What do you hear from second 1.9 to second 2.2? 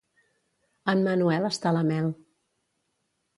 mel.